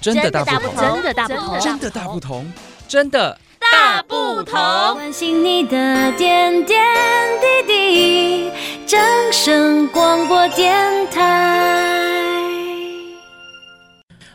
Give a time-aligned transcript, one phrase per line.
[0.00, 2.52] 真的大不同，真的大不同，真的大不同，
[2.86, 4.54] 真的大不同。
[4.94, 6.78] 关心你的点点
[7.66, 8.50] 滴滴，
[9.92, 10.72] 广播电
[11.10, 12.40] 台。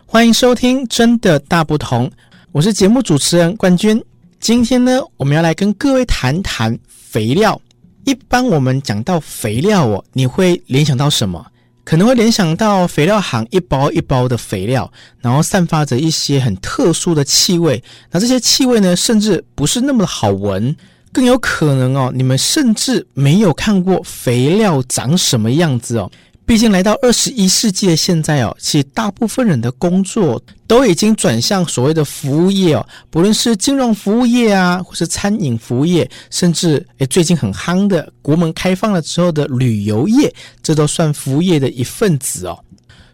[0.05, 2.09] 欢迎收听《真的大不同》，
[2.51, 4.03] 我是节目主持人冠军。
[4.41, 7.59] 今天呢，我们要来跟各位谈谈肥料。
[8.03, 11.45] 一般我们讲到肥料哦，你会联想到什么？
[11.83, 14.91] 可能会联想到肥料行一包一包的肥料，
[15.21, 17.83] 然后散发着一些很特殊的气味。
[18.11, 20.75] 那这些气味呢，甚至不是那么的好闻，
[21.11, 26.09] 更有可能哦，你们甚至没有看过肥料长什么样子哦。
[26.45, 42.59] 毕竟来到二十一世纪的现在哦，其实大部分人的工作都已经转向所谓的服务业哦，不论是金融服务业啊，或是餐饮服务业，甚至诶最近很夯的国门开放了之后的旅游业，这都算服务业的一份子哦。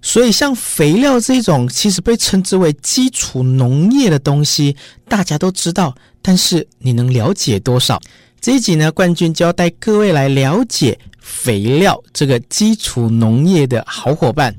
[0.02, 4.76] 所以像肥料这种其实被称之为基础农业的东西，
[5.08, 8.02] 大家都知道，但是你能了解多少？
[8.42, 10.98] 这一集呢，冠军就要带各位来了解。
[11.30, 14.54] 肥料这个基础农业的好伙伴，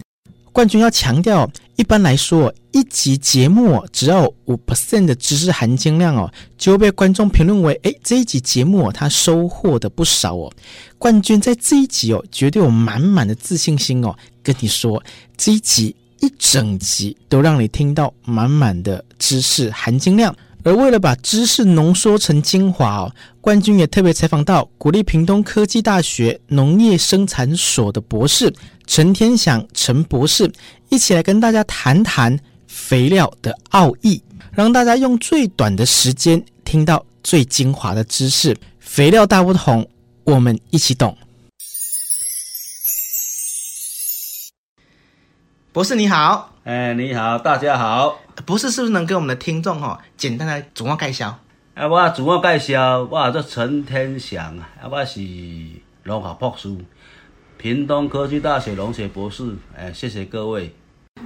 [0.52, 10.50] 冠军要强调，一般来说，一集节目只要五 percent 的知识含金量哦，就会被观众评论为，诶，这一集节目他收获的不少哦。
[10.96, 15.02] 冠军在这一集哦，绝对有满满的自信心哦，跟你说，
[15.36, 20.34] 这一集一整集都让你听到满满的知识含金量。
[20.62, 28.52] 而为了把知识浓缩成精华哦，冠军也特别采访到国立屏东科技大学农业生产所的博士
[28.86, 30.50] 陈天祥陈博士，
[30.90, 38.56] 一起来跟大家谈谈肥料的奥义，让大家用最短的时间听到最精华的知识。
[38.78, 39.88] 肥料大不同，
[40.24, 41.16] 我们一起懂。
[45.72, 48.20] 博士你好，哎，你好，大家好。
[48.46, 51.36] 不是是不是能给我们的听众哈简单的自我介绍？
[51.74, 55.20] 啊，我自我介绍，我叫陈天祥啊，我是
[56.04, 56.72] 农学博士，
[57.58, 59.56] 屏东科技大学农学博士。
[59.76, 60.72] 哎，谢谢各位。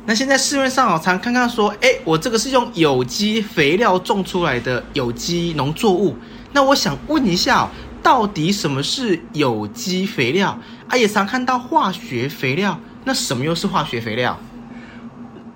[0.06, 6.16] 那现在市面上哦，常看看说，哎，我这个是用有机肥料种出来的有机农作物。
[6.52, 7.68] 那我想问一下，
[8.02, 10.58] 到底什么是有机肥料？
[10.88, 14.40] 啊，也常看到化学肥料，那什么又是化学肥料？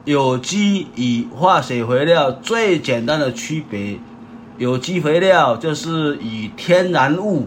[0.08, 3.98] 有机与化学肥料最简单的区别，
[4.56, 7.46] 有机肥料就是以天然物、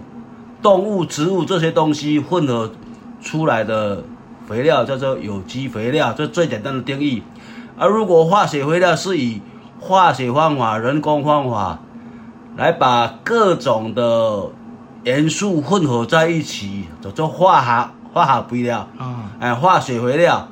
[0.61, 2.71] 动物、植物这些东西混合
[3.19, 4.03] 出来的
[4.47, 7.23] 肥料，叫做有机肥料，这最简单的定义。
[7.79, 9.41] 而如果化学肥料是以
[9.79, 11.79] 化学方法、人工方法
[12.55, 14.51] 来把各种的
[15.05, 20.47] 元素混合在一起，叫做化学化学肥料啊，哎，化学肥料。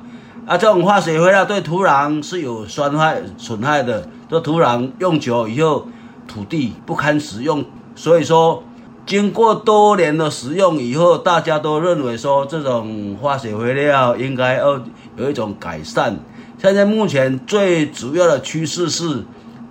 [0.46, 4.08] 啊，这种化学肥料对土壤是有伤害、损害的。
[4.28, 5.86] 这土壤用久以后，
[6.26, 7.64] 土地不堪使用，
[7.94, 8.62] 所以说，
[9.06, 14.80] 经过多年的使用以后，大家都认为说，这种化学肥料应该要
[15.16, 16.16] 有一种改善。
[16.58, 19.24] 现在目前最主要的趋势是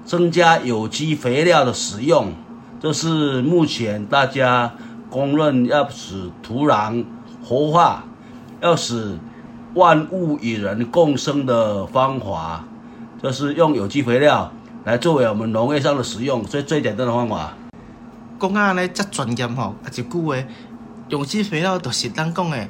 [0.06, 2.32] 增加有机肥料的使用，
[2.80, 4.74] 这是目前大家
[5.10, 7.04] 公认要使土壤
[7.44, 8.06] 活化，
[8.62, 9.18] 要使。
[9.76, 12.64] 万物与人共生的方法，
[13.22, 14.52] 就是用有机肥料
[14.84, 17.54] 来作为我们农业上的使用，所以最简单的方法。
[18.40, 20.36] 讲啊，呢，这专业吼，啊，一句话，
[21.10, 22.68] 有机肥料就是咱讲的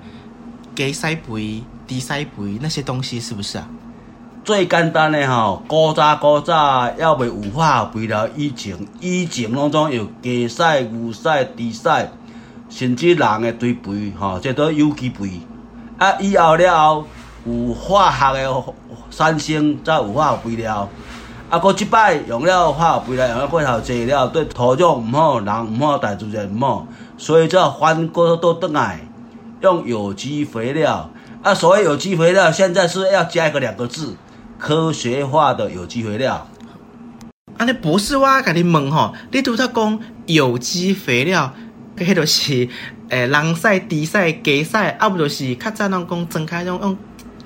[0.75, 3.67] 鸡屎肥、猪屎肥那些东西，是不是啊？
[4.43, 11.23] 最简单的吼，古早古早要未有化肥料以前，以前拢总有鸡屎、牛屎、
[11.55, 12.09] 猪屎，
[12.67, 15.39] 甚至人的堆肥，吼，这都有机肥。
[15.99, 17.05] 啊，以后了后
[17.45, 18.63] 有化学的
[19.11, 20.89] 产生，才有化学肥料。
[21.49, 29.01] 啊，搁即摆用了化学肥料，用了过头济了，对土壤唔好，人唔好，大自然唔好，所以才翻过倒转来
[29.61, 31.09] 用有机肥料。
[31.43, 34.15] 啊，所谓有机肥料，现在是要加一个两个字：
[34.57, 36.47] 科学化的有机肥料。
[37.57, 41.53] 啊，你博士，我甲你问吼，你拄则讲有机肥料，
[41.97, 42.69] 迄着是？
[43.09, 46.97] 诶，人屎、猪屎、鸡屎，啊不就是较早人讲睁开用用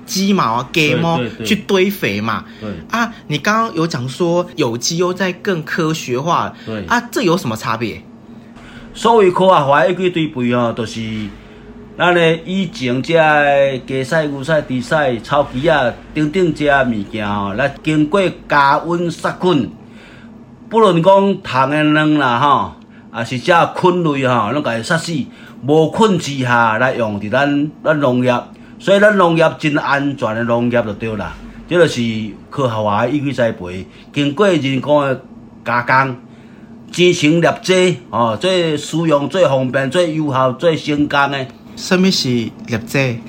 [0.06, 2.44] 鸡毛啊、鸡毛去堆肥嘛？
[2.60, 8.02] 对啊，你刚刚有讲说有机又在更科学化，对啊，这有什么差别？
[8.94, 11.00] 所谓科学化一句堆肥哦，就是
[11.98, 19.72] 咱咧以前这鸡屎、牛屎、猪屎、草鸡啊，等等这物件吼，来经过加温杀菌，
[20.70, 22.74] 不论讲虫的卵啦吼，
[23.10, 25.14] 啊是这菌类吼，拢甲伊杀死。
[25.66, 28.38] 无菌之下来用伫咱咱农业，
[28.80, 31.34] 所以咱农业真安全的农业就对啦。
[31.68, 32.02] 即就是
[32.50, 35.22] 科学化的有机栽培，经过人工的
[35.64, 36.18] 加工，
[36.92, 41.48] 制成粒剂哦，最使用最方便、最有效、最成功的。
[41.78, 43.20] 什么是粒剂？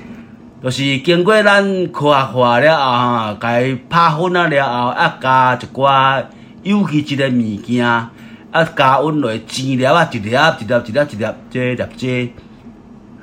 [0.62, 6.24] 就是经过咱科学化了后，哈，甲伊拍粉啊了后，啊加一寡
[6.64, 7.86] 有机质的物件，
[8.54, 10.36] 啊加温落挤粒啊，一粒一粒
[10.86, 12.32] 一粒一粒，这镊剂，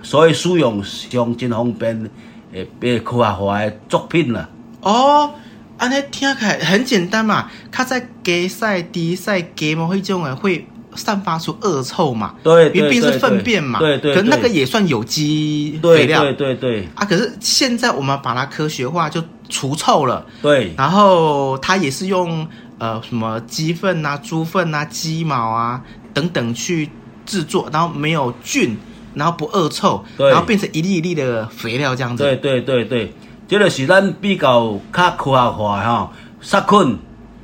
[0.03, 2.09] 所以使用上真方便，
[2.51, 4.49] 诶，诶，科学化的作品啦。
[4.81, 5.33] 哦，
[5.77, 12.35] 安尼听起来很简单嘛，它在鸡屎、猪屎、鸡毛迄种诶会散发出恶臭嘛？
[12.43, 13.79] 对，因为毕竟是粪便嘛。
[13.79, 16.23] 对对，可那个也算有机肥料。
[16.23, 16.89] 对对对。
[16.93, 20.25] 啊，可是现在我们把它科学化，就除臭了。
[20.41, 20.73] 对。
[20.77, 22.45] 然后它也是用
[22.81, 25.83] 呃什么鸡粪啊、猪粪啊、鸡毛啊
[26.15, 26.89] 等等去
[27.27, 28.75] 制作，然后没有菌，
[29.13, 32.23] 然后不恶臭，然后变成一粒一粒的肥料这样子。
[32.23, 33.13] 对对对对。
[33.47, 36.09] 这个是咱比较较科学化吼，
[36.41, 36.97] 杀菌、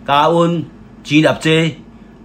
[0.08, 0.66] 加温、
[1.04, 1.76] 挤镊剂，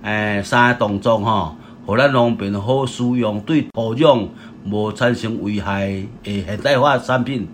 [0.03, 1.55] 诶，三个动作吼，
[1.85, 4.27] 互咱农民好使用，对土壤
[4.65, 7.47] 无产生危害诶现代化产品。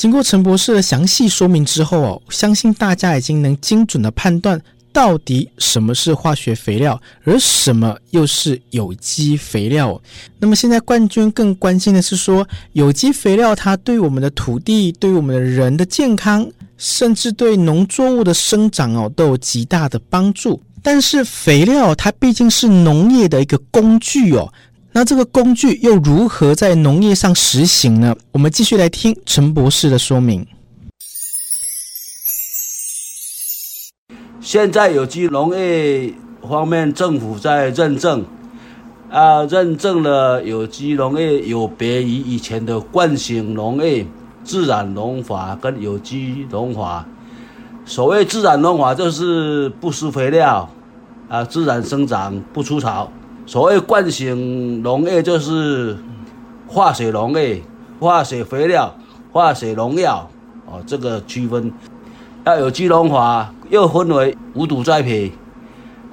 [0.00, 4.58] 经过陈博士的详细说明之后哦，相信大家已经能精准的判断。
[4.94, 10.00] 到底什么是化学肥料，而什么又是有机肥料？
[10.38, 20.58] 那么现在冠军更关心的是说，有机肥料它对我们的土地、对我们的人的健康，甚至对农作物的生长哦，都有极大的帮助。
[20.82, 24.50] 但是肥料它毕竟是农业的一个工具哦，
[24.92, 28.14] 那这个工具又如何在农业上实行呢？
[28.32, 30.44] 我们继续来听陈博士的说明。
[34.40, 38.24] 现在有机农业方面，政府在认证，
[39.10, 44.04] 啊，认证了有机农业有别于以前的惯性农业、
[44.42, 47.06] 自然农法跟有机农法。
[47.84, 50.68] 所谓自然农法，就是不施肥料，
[51.28, 53.08] 啊，自然生长不除草；
[53.50, 55.98] 所谓惯性农业，就是
[56.68, 57.60] 化学农业、
[57.98, 58.94] 化学肥料、
[59.32, 60.30] 化学农药，
[60.66, 61.72] 哦，这个区分。
[62.46, 65.32] 要有机农法又分为无毒栽培，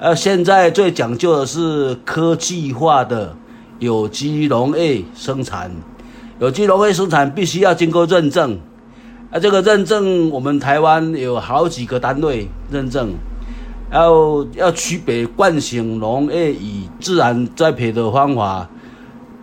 [0.00, 3.32] 呃，现在最讲究的是科技化的
[3.78, 5.70] 有机农业生产。
[6.40, 8.58] 有机农业生产必须要经过认证，
[9.30, 13.12] 啊，这个认证我们台湾有好几个单位认证，
[13.92, 18.68] 要要区别惯行农业与自然栽培的方法。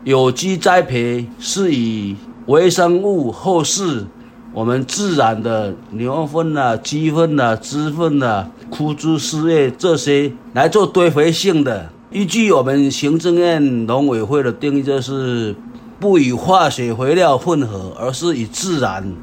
[0.03, 2.15] 有机栽培是以
[2.45, 4.05] 微生物后施。
[4.53, 11.89] 我们自然的牛粪、啊、鸡粪、啊、猪粪、啊、枯枝树叶这些来做堆肥性的。
[12.09, 15.53] 依据我们行政院农委会的定义，就是
[15.99, 19.13] 不与化学肥料混合，而是以自然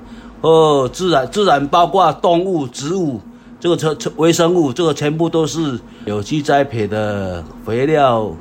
[0.43, 3.19] 哦自然自然包括动物、植物
[3.63, 8.35] 这个成成微生物，这个全部都是有机栽培的肥料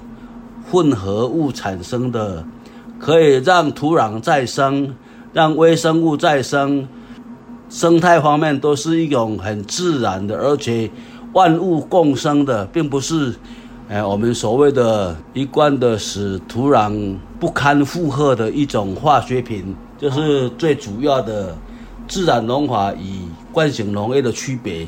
[0.71, 2.43] 混合物产生的，
[2.97, 4.95] 可以让土壤再生。
[5.31, 6.87] 让微生物再生，
[7.69, 10.89] 生态方面都是一种很自然的，而且
[11.33, 13.35] 万物共生的，并不是，
[13.89, 21.55] 哎，我们所谓的一贯的使土壤不堪负荷的一种化学品，就是最主要的
[22.07, 23.21] 自然农法与
[23.53, 24.87] 惯性农业的区别。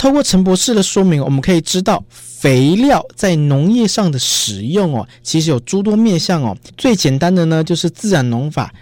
[0.00, 6.56] 透过陈博士的说明，我们可以知道，肥料在农业上的使用哦，其实有诸多面向哦。
[6.78, 8.72] 最简单的呢，就是自然农法，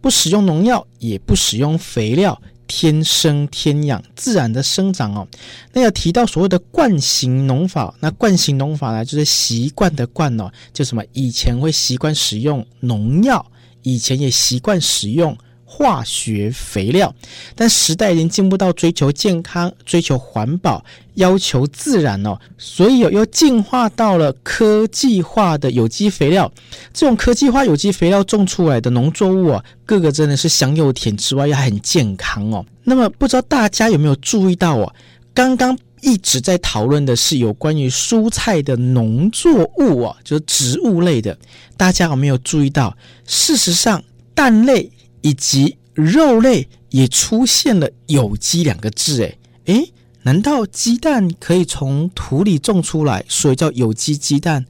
[0.00, 5.26] 不使用农药，也不使用肥料，天生天养，自然的生长哦。
[5.72, 13.44] 那要提到所谓的惯行农法，那惯行农法呢，就是习惯的惯哦，就什么以前会习惯使用农药，
[13.82, 15.36] 以前也习惯使用。
[15.70, 17.14] 化学肥料，
[17.54, 20.82] 但时代已经进步到追求健康、追求环保、
[21.14, 26.50] 要求自然哦，所以又进化到了科技化的有机肥料。
[26.94, 32.64] 这种科技化有机肥料种出来的农作物啊，个个真的是香又甜之外，又很健康哦。
[32.82, 34.92] 那么不知道大家有没有注意到哦？
[35.34, 41.36] 刚刚一直在讨论的是有关于蔬菜的农作物哦，就是植物类的，
[41.76, 42.96] 大家有没有注意到？
[43.26, 44.02] 事实上，
[44.34, 44.90] 蛋类。
[45.28, 49.92] 以及肉类也出现了“有机”两个字，诶诶，
[50.22, 54.64] 难道鸡蛋可以从土里种出来，所以叫有机鸡蛋？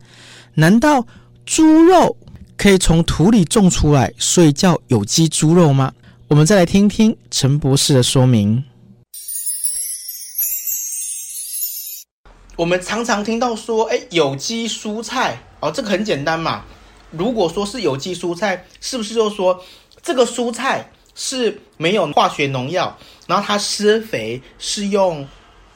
[0.55, 1.07] 难道
[1.47, 2.17] 猪肉
[2.57, 5.93] 可以从土里种出来，所以叫有机猪肉吗？
[6.27, 8.65] 我们再来听听陈博士的说明。
[12.57, 16.65] 我们常常听到说，诶，有机蔬菜哦，这个很简单嘛。
[17.13, 19.65] 如果说是有机蔬菜，是不是就是说
[20.09, 22.97] 这个蔬菜是没有化学农药，
[23.27, 25.29] 然后它施肥是用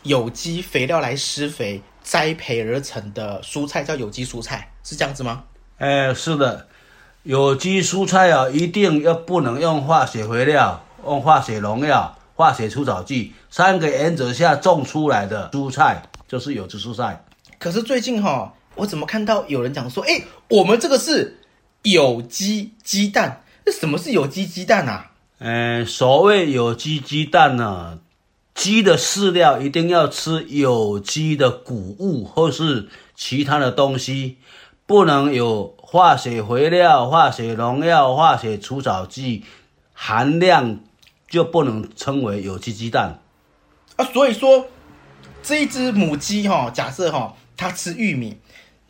[0.05, 5.45] 有机肥料来施肥栽培而成的蔬菜，叫有机蔬菜，是这样子吗？
[5.77, 6.67] 哎，是的，
[7.25, 17.23] 有机蔬菜啊，一定要不能用化学肥料、用化学农药、化学除草剂三个原则下种出来的蔬菜，就是有机蔬菜。
[17.59, 21.39] 可是最近哈、哦，我怎么看到有人讲说，哎，我们这个是
[21.83, 23.42] 有机鸡蛋？
[23.65, 25.11] 那什么是有机鸡蛋啊？
[25.39, 27.99] 嗯，所谓有机鸡蛋呢、啊，
[28.55, 34.39] 鸡的饲料一定要吃有机的谷物或是其他的东西，
[34.87, 39.45] 不能有化学肥料、化学农药、化学除草剂
[39.93, 40.79] 含量，
[41.29, 43.21] 就不能称为有机鸡蛋。
[43.97, 44.67] 啊，所以说
[45.43, 47.35] 这一只母鸡哈、哦，假设哈、哦。
[47.55, 48.39] 它吃玉米，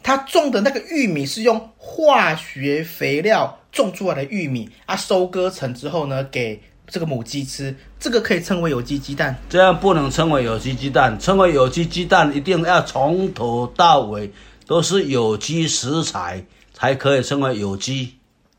[0.02, 9.37] 他种的那个玉米是用化学肥料种出来的玉米啊，收割成之后呢，给这个母鸡吃，这个可以称为有机鸡蛋？
[9.49, 14.30] 这样不能称为有机鸡蛋，称为有机鸡蛋一定要从头到尾
[14.66, 18.14] 都是有机食材才可以称为有机。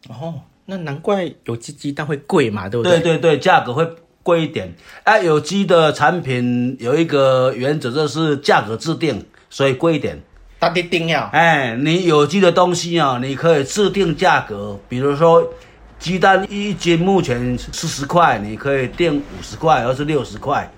[0.10, 0.34] 哦，
[0.66, 3.00] 那难怪有机鸡蛋会贵嘛，对不对？
[3.00, 3.88] 对对对，价格会
[4.24, 4.74] 贵一点。
[5.04, 9.26] 哎、啊，有机的产品有一个原则，就是价格制定。
[9.50, 10.20] 所以贵一点，
[10.64, 11.24] 打的定要。
[11.34, 15.46] 哎，你有机的东西啊，你可以制定价格，比如说
[16.00, 20.72] 鸡蛋一斤目前四十块，你可以定五十块，或是六十块。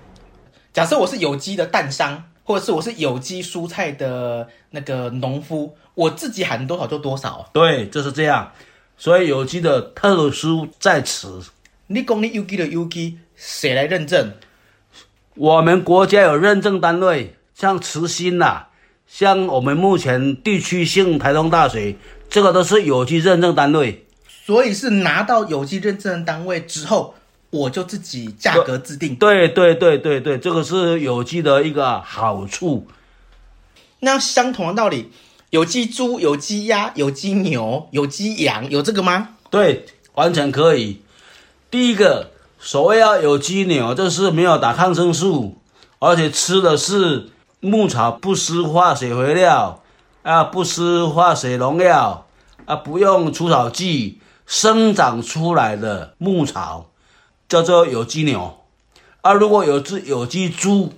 [0.72, 7.48] 假设我是有机的蛋商，或者是我是有机蔬菜的那个农夫，我自己喊多少就多少。
[7.52, 8.50] 对，就是这样。
[8.98, 11.40] 所以有机的特殊在此。
[11.86, 14.32] 你讲你有机的有机，谁来认证？
[15.36, 17.34] 我们国家有认证单位。
[17.54, 18.68] 像慈心呐、啊，
[19.08, 21.96] 像我们目前地区性台东大水，
[22.28, 24.04] 这个都是有机认证单位。
[24.44, 27.14] 所以是拿到有机认证单位之后，
[27.50, 29.14] 我就自己价格制定。
[29.14, 32.86] 对对对对对，这个是有机的一个好处。
[34.00, 35.10] 那相同的道理，
[35.50, 39.30] 有机猪、有机鸭、有机牛、有机羊，有这个吗？
[39.50, 41.00] 对，完全可以。
[41.70, 45.56] 第一个，所谓要有机牛，就是没有打抗生素，
[46.00, 47.30] 而且吃的是。
[47.66, 49.82] 牧草不施化学肥料，
[50.22, 52.26] 啊，不施化学农药，
[52.64, 56.86] 啊，不用除草剂生长出来的牧草，
[57.48, 58.58] 叫做有机牛。
[59.20, 60.92] 啊，如果有只有机猪，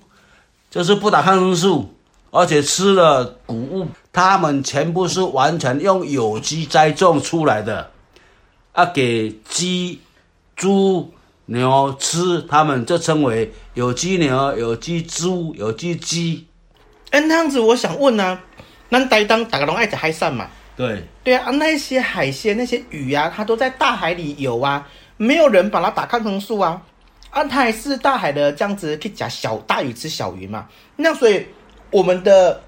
[0.70, 1.94] 就是不打抗生素，
[2.30, 7.90] 而且吃了谷物，它们全部是完全用有机栽种出来的，
[8.72, 10.02] 啊，给鸡、
[10.54, 11.14] 猪、
[11.46, 16.44] 牛吃，它们就称为有机牛、有机猪、有机鸡。
[17.10, 18.40] 哎，那样子我想问呢、啊，
[18.90, 20.46] 那台当打个龙爱吃海产嘛？
[20.76, 24.86] 对，对啊，那些海鲜、那些鱼啊，它都在大海里游啊，
[25.16, 26.80] 没有人把它打抗生素啊，
[27.30, 30.68] 啊，它还是大海的这样子可以讲小大鱼吃小鱼嘛？
[30.96, 31.44] 那所以
[31.90, 32.62] 我们的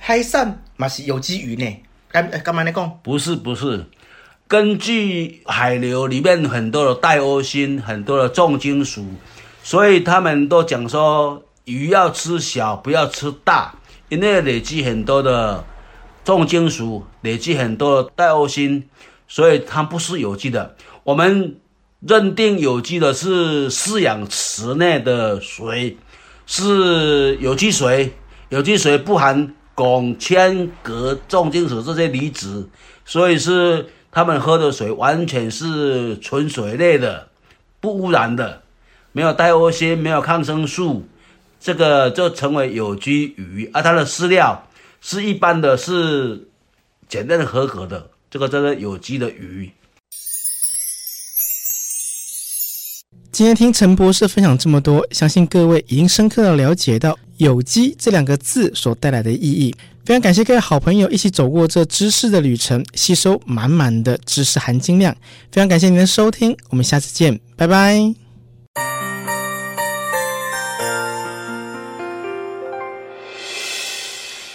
[0.00, 1.82] 海产嘛是有机鱼呢？
[2.10, 2.98] 干干嘛来讲？
[3.02, 3.86] 不是不是，
[4.48, 9.04] 根据海流里面很多的带欧星，很多的重金属，
[9.62, 13.72] 所以他们都讲说鱼要吃小，不要吃大。
[14.12, 15.64] 因为累积很多的
[16.22, 18.82] 重金属，累积很多的戴欧锌，
[19.26, 20.76] 所以它不是有机的。
[21.02, 21.56] 我们
[22.00, 25.96] 认定有机的是饲养池内的水，
[26.44, 28.12] 是有机水。
[28.50, 32.68] 有机水不含汞、铅、镉、重金属这些离子，
[33.06, 37.28] 所以是他们喝的水完全是纯水类的，
[37.80, 38.60] 不污染的，
[39.12, 41.06] 没有戴欧锌，没有抗生素。
[41.62, 44.66] 这个就成为有机鱼，而、啊、它的饲料
[45.00, 46.48] 是一般的，是
[47.08, 49.70] 检验合格的，这个叫做有机的鱼。
[53.30, 59.72] 今天听陈博士分享这么多，相信各位已经深刻的了解到“有机”这两个字所带来的意义。
[60.04, 65.14] 非常感谢各位好朋友一起走过这知识的旅程，吸收满满的知识含金量。
[65.52, 68.21] 非常感谢您的收听，我们下次见，拜拜。